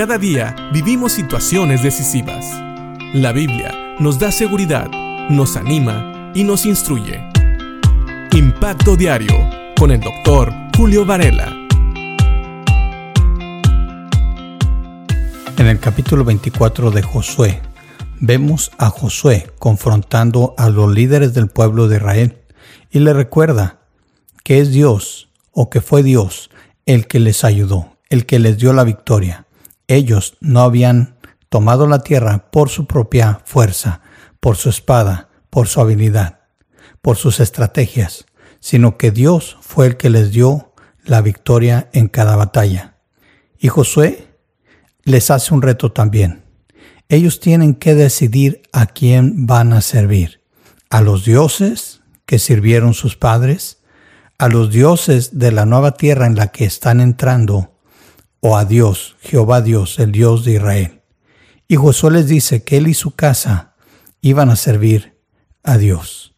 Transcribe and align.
Cada 0.00 0.16
día 0.16 0.56
vivimos 0.72 1.12
situaciones 1.12 1.82
decisivas. 1.82 2.46
La 3.12 3.32
Biblia 3.32 3.96
nos 3.98 4.18
da 4.18 4.32
seguridad, 4.32 4.88
nos 5.28 5.58
anima 5.58 6.32
y 6.34 6.42
nos 6.42 6.64
instruye. 6.64 7.20
Impacto 8.32 8.96
Diario 8.96 9.34
con 9.78 9.90
el 9.90 10.00
doctor 10.00 10.54
Julio 10.74 11.04
Varela. 11.04 11.54
En 15.58 15.66
el 15.66 15.78
capítulo 15.78 16.24
24 16.24 16.90
de 16.90 17.02
Josué, 17.02 17.60
vemos 18.20 18.72
a 18.78 18.88
Josué 18.88 19.50
confrontando 19.58 20.54
a 20.56 20.70
los 20.70 20.90
líderes 20.90 21.34
del 21.34 21.48
pueblo 21.48 21.88
de 21.88 21.96
Israel 21.96 22.38
y 22.90 23.00
le 23.00 23.12
recuerda 23.12 23.80
que 24.44 24.60
es 24.60 24.70
Dios 24.70 25.28
o 25.52 25.68
que 25.68 25.82
fue 25.82 26.02
Dios 26.02 26.48
el 26.86 27.06
que 27.06 27.20
les 27.20 27.44
ayudó, 27.44 27.98
el 28.08 28.24
que 28.24 28.38
les 28.38 28.56
dio 28.56 28.72
la 28.72 28.84
victoria. 28.84 29.46
Ellos 29.90 30.36
no 30.40 30.60
habían 30.60 31.16
tomado 31.48 31.88
la 31.88 31.98
tierra 31.98 32.48
por 32.52 32.68
su 32.68 32.86
propia 32.86 33.40
fuerza, 33.44 34.02
por 34.38 34.56
su 34.56 34.68
espada, 34.68 35.30
por 35.50 35.66
su 35.66 35.80
habilidad, 35.80 36.42
por 37.02 37.16
sus 37.16 37.40
estrategias, 37.40 38.24
sino 38.60 38.96
que 38.96 39.10
Dios 39.10 39.58
fue 39.60 39.88
el 39.88 39.96
que 39.96 40.08
les 40.08 40.30
dio 40.30 40.72
la 41.04 41.22
victoria 41.22 41.90
en 41.92 42.06
cada 42.06 42.36
batalla. 42.36 42.98
Y 43.58 43.66
Josué 43.66 44.28
les 45.02 45.28
hace 45.32 45.52
un 45.52 45.60
reto 45.60 45.90
también. 45.90 46.44
Ellos 47.08 47.40
tienen 47.40 47.74
que 47.74 47.96
decidir 47.96 48.62
a 48.72 48.86
quién 48.86 49.46
van 49.46 49.72
a 49.72 49.80
servir. 49.80 50.40
A 50.88 51.00
los 51.00 51.24
dioses 51.24 52.00
que 52.26 52.38
sirvieron 52.38 52.94
sus 52.94 53.16
padres, 53.16 53.82
a 54.38 54.48
los 54.48 54.70
dioses 54.70 55.36
de 55.40 55.50
la 55.50 55.66
nueva 55.66 55.94
tierra 55.94 56.26
en 56.26 56.36
la 56.36 56.52
que 56.52 56.64
están 56.64 57.00
entrando, 57.00 57.69
o 58.40 58.56
a 58.56 58.64
Dios, 58.64 59.16
Jehová 59.20 59.60
Dios, 59.60 59.98
el 59.98 60.12
Dios 60.12 60.44
de 60.44 60.52
Israel. 60.54 61.02
Y 61.68 61.76
Josué 61.76 62.10
les 62.10 62.26
dice 62.26 62.64
que 62.64 62.78
él 62.78 62.88
y 62.88 62.94
su 62.94 63.12
casa 63.12 63.74
iban 64.22 64.50
a 64.50 64.56
servir 64.56 65.18
a 65.62 65.78
Dios. 65.78 66.34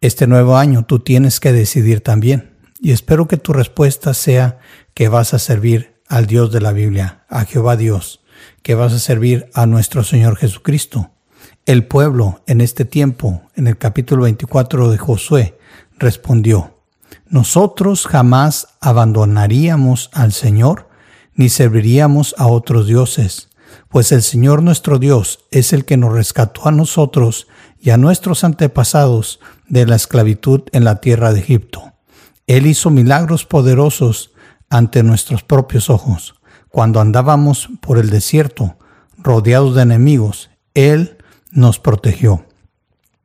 Este 0.00 0.26
nuevo 0.26 0.56
año 0.56 0.84
tú 0.84 1.00
tienes 1.00 1.40
que 1.40 1.52
decidir 1.52 2.00
también. 2.00 2.56
Y 2.80 2.92
espero 2.92 3.28
que 3.28 3.36
tu 3.36 3.52
respuesta 3.52 4.14
sea 4.14 4.58
que 4.94 5.08
vas 5.08 5.34
a 5.34 5.38
servir 5.38 6.00
al 6.08 6.26
Dios 6.26 6.50
de 6.52 6.60
la 6.60 6.72
Biblia, 6.72 7.24
a 7.28 7.44
Jehová 7.44 7.76
Dios, 7.76 8.24
que 8.62 8.74
vas 8.74 8.92
a 8.92 8.98
servir 8.98 9.48
a 9.54 9.66
nuestro 9.66 10.02
Señor 10.02 10.36
Jesucristo. 10.36 11.10
El 11.64 11.86
pueblo 11.86 12.42
en 12.46 12.60
este 12.60 12.84
tiempo, 12.84 13.42
en 13.54 13.68
el 13.68 13.78
capítulo 13.78 14.24
24 14.24 14.90
de 14.90 14.98
Josué, 14.98 15.58
respondió, 15.98 16.78
nosotros 17.28 18.06
jamás 18.06 18.68
abandonaríamos 18.80 20.10
al 20.12 20.32
Señor 20.32 20.88
ni 21.34 21.48
serviríamos 21.48 22.34
a 22.38 22.46
otros 22.46 22.86
dioses, 22.86 23.48
pues 23.88 24.12
el 24.12 24.22
Señor 24.22 24.62
nuestro 24.62 24.98
Dios 24.98 25.40
es 25.50 25.72
el 25.72 25.84
que 25.84 25.96
nos 25.96 26.12
rescató 26.12 26.68
a 26.68 26.72
nosotros 26.72 27.46
y 27.78 27.90
a 27.90 27.96
nuestros 27.96 28.44
antepasados 28.44 29.40
de 29.68 29.86
la 29.86 29.96
esclavitud 29.96 30.62
en 30.72 30.84
la 30.84 31.00
tierra 31.00 31.32
de 31.32 31.40
Egipto. 31.40 31.92
Él 32.46 32.66
hizo 32.66 32.90
milagros 32.90 33.44
poderosos 33.44 34.32
ante 34.68 35.02
nuestros 35.02 35.42
propios 35.42 35.90
ojos. 35.90 36.34
Cuando 36.68 37.00
andábamos 37.00 37.68
por 37.80 37.98
el 37.98 38.10
desierto, 38.10 38.76
rodeados 39.18 39.74
de 39.74 39.82
enemigos, 39.82 40.50
Él 40.74 41.18
nos 41.50 41.78
protegió. 41.78 42.46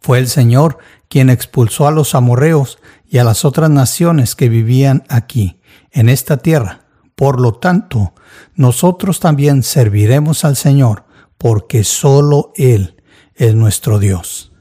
Fue 0.00 0.18
el 0.18 0.28
Señor 0.28 0.78
quien 1.08 1.30
expulsó 1.30 1.86
a 1.86 1.90
los 1.90 2.14
amorreos 2.14 2.78
y 3.08 3.18
a 3.18 3.24
las 3.24 3.44
otras 3.44 3.70
naciones 3.70 4.34
que 4.34 4.48
vivían 4.48 5.04
aquí, 5.08 5.60
en 5.90 6.08
esta 6.08 6.38
tierra. 6.38 6.83
Por 7.14 7.40
lo 7.40 7.54
tanto, 7.54 8.12
nosotros 8.56 9.20
también 9.20 9.62
serviremos 9.62 10.44
al 10.44 10.56
Señor, 10.56 11.04
porque 11.38 11.84
solo 11.84 12.52
Él 12.56 12.96
es 13.34 13.54
nuestro 13.54 13.98
Dios. 13.98 14.52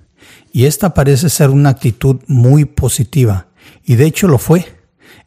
Y 0.51 0.65
esta 0.65 0.93
parece 0.93 1.29
ser 1.29 1.49
una 1.49 1.69
actitud 1.69 2.21
muy 2.27 2.65
positiva, 2.65 3.47
y 3.83 3.95
de 3.95 4.05
hecho 4.05 4.27
lo 4.27 4.37
fue. 4.37 4.79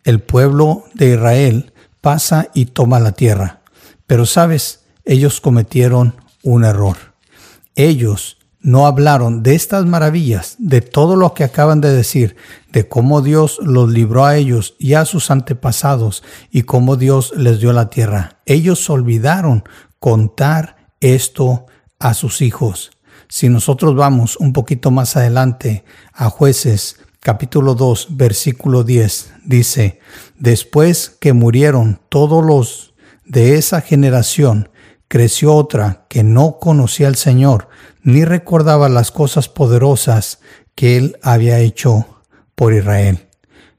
El 0.04 0.20
pueblo 0.20 0.84
de 0.94 1.14
Israel 1.14 1.72
pasa 2.00 2.48
y 2.54 2.66
toma 2.66 3.00
la 3.00 3.12
tierra. 3.12 3.62
Pero 4.06 4.24
sabes, 4.24 4.84
ellos 5.04 5.40
cometieron 5.40 6.14
un 6.44 6.64
error. 6.64 6.96
Ellos 7.74 8.38
no 8.66 8.88
hablaron 8.88 9.44
de 9.44 9.54
estas 9.54 9.86
maravillas, 9.86 10.56
de 10.58 10.80
todo 10.80 11.14
lo 11.14 11.34
que 11.34 11.44
acaban 11.44 11.80
de 11.80 11.92
decir, 11.92 12.34
de 12.72 12.88
cómo 12.88 13.22
Dios 13.22 13.60
los 13.62 13.88
libró 13.92 14.24
a 14.24 14.36
ellos 14.36 14.74
y 14.80 14.94
a 14.94 15.04
sus 15.04 15.30
antepasados 15.30 16.24
y 16.50 16.62
cómo 16.62 16.96
Dios 16.96 17.32
les 17.36 17.60
dio 17.60 17.72
la 17.72 17.90
tierra. 17.90 18.40
Ellos 18.44 18.90
olvidaron 18.90 19.62
contar 20.00 20.88
esto 20.98 21.66
a 22.00 22.12
sus 22.12 22.42
hijos. 22.42 22.90
Si 23.28 23.48
nosotros 23.48 23.94
vamos 23.94 24.36
un 24.36 24.52
poquito 24.52 24.90
más 24.90 25.16
adelante 25.16 25.84
a 26.12 26.28
jueces 26.28 26.98
capítulo 27.20 27.76
2 27.76 28.16
versículo 28.16 28.82
10, 28.82 29.32
dice, 29.44 30.00
después 30.40 31.10
que 31.20 31.32
murieron 31.34 32.00
todos 32.08 32.44
los 32.44 32.94
de 33.24 33.54
esa 33.58 33.80
generación, 33.80 34.70
creció 35.08 35.54
otra 35.54 36.06
que 36.08 36.22
no 36.22 36.58
conocía 36.58 37.08
al 37.08 37.16
Señor, 37.16 37.68
ni 38.02 38.24
recordaba 38.24 38.88
las 38.88 39.10
cosas 39.10 39.48
poderosas 39.48 40.40
que 40.74 40.96
él 40.96 41.18
había 41.22 41.58
hecho 41.58 42.06
por 42.54 42.72
Israel. 42.72 43.26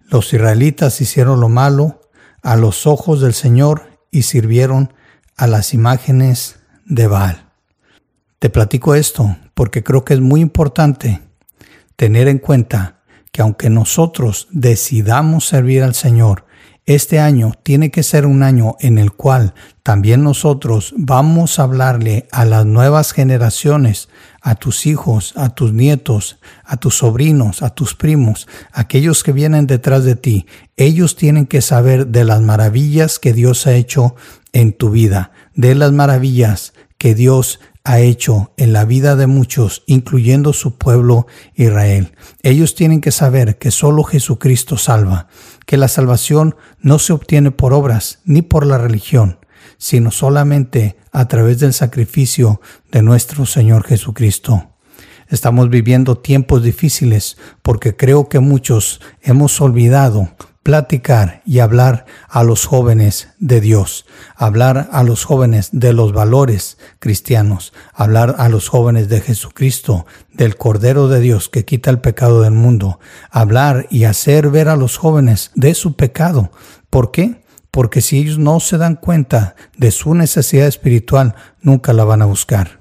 Los 0.01 0.33
israelitas 0.33 1.01
hicieron 1.01 1.39
lo 1.39 1.49
malo 1.49 2.01
a 2.41 2.55
los 2.55 2.88
ojos 2.88 3.21
del 3.21 3.33
Señor 3.33 3.99
y 4.11 4.23
sirvieron 4.23 4.93
a 5.35 5.47
las 5.47 5.73
imágenes 5.73 6.59
de 6.85 7.07
Baal. 7.07 7.49
Te 8.39 8.49
platico 8.49 8.95
esto 8.95 9.35
porque 9.53 9.83
creo 9.83 10.05
que 10.05 10.13
es 10.13 10.21
muy 10.21 10.41
importante 10.41 11.21
tener 11.95 12.27
en 12.27 12.39
cuenta 12.39 13.01
que 13.31 13.41
aunque 13.41 13.69
nosotros 13.69 14.47
decidamos 14.51 15.47
servir 15.47 15.83
al 15.83 15.94
Señor, 15.94 16.45
este 16.88 17.20
año 17.20 17.52
tiene 17.64 17.92
que 17.92 18.02
ser 18.02 18.25
un 18.25 18.44
año 18.44 18.78
en 18.80 18.98
el 18.98 19.12
cual 19.12 19.53
también 19.84 20.24
nosotros 20.24 20.94
vamos 20.98 21.59
a 21.59 21.64
hablarle 21.64 22.30
a 22.31 22.46
las 22.46 22.66
nuevas 22.66 23.12
generaciones, 23.12 24.08
a 24.42 24.56
tus 24.56 24.86
hijos, 24.86 25.34
a 25.36 25.50
tus 25.50 25.74
nietos, 25.74 26.40
a 26.64 26.78
tus 26.78 27.00
sobrinos, 27.00 27.62
a 27.62 27.72
tus 27.72 27.94
primos, 27.94 28.48
aquellos 28.72 29.24
que 29.24 29.34
vienen 29.34 29.68
detrás 29.68 30.06
de 30.06 30.16
ti. 30.16 30.46
Ellos 30.78 31.18
tienen 31.18 31.46
que 31.46 31.62
saber 31.62 32.08
de 32.08 32.24
las 32.24 32.42
maravillas 32.42 33.19
que 33.19 33.34
Dios 33.34 33.68
ha 33.68 33.74
hecho 33.74 34.16
en 34.54 34.72
tu 34.72 34.90
vida, 34.90 35.31
de 35.56 35.75
las 35.75 35.92
maravillas 35.92 36.74
que 36.98 37.16
Dios 37.16 37.59
ha 37.88 38.00
hecho 38.00 38.52
en 38.58 38.74
la 38.74 38.84
vida 38.84 39.16
de 39.16 39.28
muchos, 39.28 39.84
incluyendo 39.88 40.52
su 40.52 40.78
pueblo 40.78 41.25
Israel. 41.56 42.12
Ellos 42.44 42.75
tienen 42.75 43.00
que 43.00 43.12
saber 43.12 43.58
que 43.58 43.72
solo 43.72 44.04
Jesucristo 44.04 44.78
salva, 44.78 45.28
que 45.67 45.78
la 45.78 45.89
salvación 45.89 46.55
no 46.79 46.97
se 46.97 47.13
obtiene 47.13 47.51
por 47.51 47.73
obras 47.73 48.19
ni 48.23 48.41
por 48.41 48.66
la 48.66 48.79
religión, 48.79 49.38
sino 49.78 50.09
solamente 50.09 50.95
a 51.11 51.28
través 51.28 51.59
del 51.59 51.73
sacrificio 51.73 52.61
de 52.89 53.03
nuestro 53.03 53.45
Señor 53.45 53.83
Jesucristo. 53.83 54.69
Estamos 55.27 55.69
viviendo 55.69 56.17
tiempos 56.17 56.63
difíciles 56.63 57.38
porque 57.61 57.97
creo 57.97 58.29
que 58.29 58.39
muchos 58.39 59.01
hemos 59.22 59.59
olvidado 59.59 60.29
platicar 60.67 61.44
y 61.45 61.59
hablar 61.59 62.05
a 62.28 62.44
los 62.44 62.66
jóvenes 62.66 63.29
de 63.39 63.61
Dios, 63.61 64.05
hablar 64.35 64.89
a 64.91 65.01
los 65.03 65.23
jóvenes 65.23 65.69
de 65.72 65.94
los 65.94 66.11
valores 66.11 66.78
cristianos, 67.00 67.72
hablar 67.94 68.35
a 68.38 68.50
los 68.50 68.67
jóvenes 68.67 69.07
de 69.07 69.22
Jesucristo, 69.22 70.06
del 70.33 70.57
Cordero 70.57 71.07
de 71.07 71.22
Dios 71.22 71.47
que 71.47 71.63
quita 71.63 71.89
el 71.89 72.01
pecado 72.01 72.41
del 72.41 72.51
mundo, 72.51 73.00
hablar 73.31 73.88
y 73.89 74.03
hacer 74.03 74.50
ver 74.50 74.67
a 74.67 74.75
los 74.75 74.97
jóvenes 74.97 75.51
de 75.56 75.73
su 75.73 75.95
pecado. 75.95 76.51
¿Por 76.89 77.11
qué? 77.11 77.45
Porque 77.72 78.01
si 78.01 78.17
ellos 78.17 78.38
no 78.38 78.59
se 78.59 78.77
dan 78.77 78.97
cuenta 78.97 79.56
de 79.77 79.91
su 79.91 80.16
necesidad 80.16 80.67
espiritual, 80.67 81.35
nunca 81.62 81.94
la 81.94 82.03
van 82.03 82.21
a 82.21 82.25
buscar. 82.25 82.76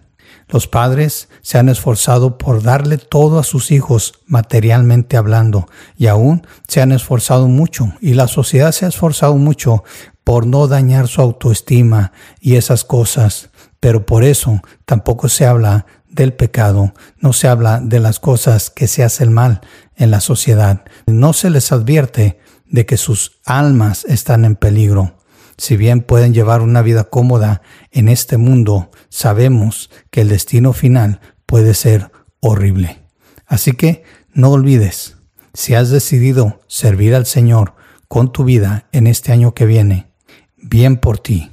Los 0.49 0.69
padres 0.69 1.29
se 1.43 1.59
han 1.59 1.69
esforzado 1.69 2.39
por 2.39 2.63
darle 2.63 2.99
todo 2.99 3.39
a 3.39 3.45
sus 3.45 3.71
hijos 3.71 4.15
materialmente 4.27 5.17
hablando 5.17 5.67
y 5.97 6.07
aún 6.07 6.47
se 6.69 6.81
han 6.81 6.93
esforzado 6.93 7.49
mucho 7.49 7.93
y 8.01 8.15
la 8.15 8.29
sociedad 8.29 8.73
se 8.73 8.85
ha 8.85 8.89
esforzado 8.89 9.37
mucho 9.37 9.83
por 10.23 10.47
no 10.47 10.69
dañar 10.69 11.09
su 11.09 11.21
autoestima 11.21 12.13
y 12.41 12.57
esas 12.57 12.85
cosas. 12.85 13.51
Pero 13.81 14.07
por 14.07 14.25
eso 14.25 14.63
tampoco 14.85 15.29
se 15.29 15.47
habla 15.47 15.87
del 16.09 16.33
pecado, 16.33 16.95
no 17.19 17.33
se 17.33 17.49
habla 17.49 17.81
de 17.81 18.01
las 18.01 18.21
cosas 18.21 18.71
que 18.71 18.89
se 18.89 19.05
hacen 19.05 19.33
mal 19.33 19.61
en 19.97 20.11
la 20.11 20.21
sociedad, 20.21 20.83
no 21.07 21.33
se 21.33 21.51
les 21.51 21.73
advierte 21.73 22.41
de 22.67 22.87
que 22.87 22.97
sus 22.97 23.41
almas 23.45 24.05
están 24.07 24.45
en 24.45 24.57
peligro. 24.57 25.16
Si 25.59 25.77
bien 25.77 26.03
pueden 26.03 26.35
llevar 26.35 26.61
una 26.61 26.83
vida 26.83 27.05
cómoda 27.05 27.63
en 27.91 28.09
este 28.09 28.37
mundo, 28.37 28.91
sabemos 29.09 29.91
que 30.11 30.21
el 30.21 30.29
destino 30.29 30.73
final 30.73 31.21
puede 31.47 31.75
ser 31.75 32.11
horrible. 32.41 33.03
Así 33.47 33.73
que 33.73 34.05
no 34.33 34.51
olvides, 34.51 35.17
si 35.55 35.75
has 35.75 35.91
decidido 35.91 36.61
servir 36.67 37.15
al 37.15 37.27
Señor 37.27 37.75
con 38.09 38.33
tu 38.33 38.45
vida 38.45 38.89
en 38.93 39.07
este 39.07 39.33
año 39.33 39.55
que 39.55 39.67
viene, 39.67 40.13
bien 40.57 40.99
por 40.99 41.19
ti. 41.19 41.53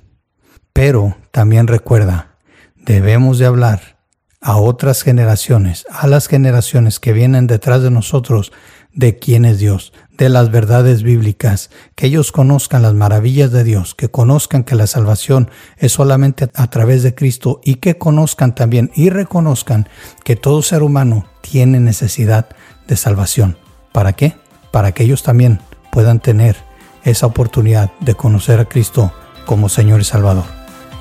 Pero 0.73 1.15
también 1.31 1.67
recuerda, 1.67 2.37
debemos 2.75 3.39
de 3.39 3.45
hablar 3.45 4.02
a 4.43 4.57
otras 4.57 5.01
generaciones, 5.01 5.85
a 5.89 6.05
las 6.07 6.27
generaciones 6.27 6.99
que 6.99 7.13
vienen 7.13 7.47
detrás 7.47 7.81
de 7.81 7.89
nosotros, 7.89 8.51
de 8.93 9.17
quién 9.17 9.45
es 9.45 9.57
Dios, 9.57 9.93
de 10.17 10.29
las 10.29 10.51
verdades 10.51 11.01
bíblicas, 11.01 11.71
que 11.95 12.07
ellos 12.07 12.31
conozcan 12.31 12.83
las 12.83 12.93
maravillas 12.93 13.51
de 13.51 13.63
Dios, 13.63 13.95
que 13.95 14.09
conozcan 14.09 14.63
que 14.63 14.75
la 14.75 14.85
salvación 14.85 15.49
es 15.77 15.93
solamente 15.93 16.49
a 16.53 16.69
través 16.69 17.01
de 17.03 17.15
Cristo 17.15 17.61
y 17.63 17.75
que 17.75 17.97
conozcan 17.97 18.53
también 18.53 18.91
y 18.93 19.09
reconozcan 19.09 19.87
que 20.23 20.35
todo 20.35 20.61
ser 20.61 20.83
humano 20.83 21.25
tiene 21.41 21.79
necesidad 21.79 22.49
de 22.87 22.97
salvación. 22.97 23.57
¿Para 23.93 24.13
qué? 24.13 24.35
Para 24.71 24.91
que 24.91 25.03
ellos 25.03 25.23
también 25.23 25.61
puedan 25.91 26.19
tener 26.19 26.57
esa 27.03 27.25
oportunidad 27.25 27.91
de 28.01 28.13
conocer 28.15 28.59
a 28.59 28.65
Cristo 28.65 29.13
como 29.45 29.69
Señor 29.69 30.01
y 30.01 30.03
Salvador. 30.03 30.45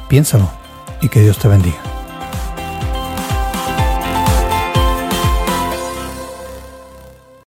Piénsalo 0.08 0.48
y 1.00 1.08
que 1.08 1.20
Dios 1.20 1.38
te 1.38 1.48
bendiga. 1.48 1.91